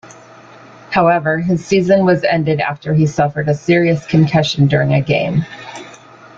However 0.89 1.37
his 1.37 1.63
season 1.63 2.05
was 2.05 2.23
ended 2.23 2.59
after 2.59 2.95
he 2.95 3.05
suffered 3.05 3.47
a 3.47 3.53
serious 3.53 4.03
concussion 4.07 4.65
during 4.65 4.95
a 4.95 5.01
game. 5.01 5.45